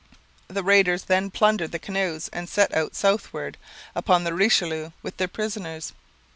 The 0.47 0.63
raiders 0.63 1.03
then 1.03 1.29
plundered 1.29 1.71
the 1.71 1.77
canoes 1.77 2.27
and 2.33 2.49
set 2.49 2.73
out 2.73 2.95
southward, 2.95 3.57
up 3.95 4.07
the 4.07 4.33
Richelieu, 4.33 4.89
with 5.03 5.17
their 5.17 5.27
prisoners. 5.27 5.93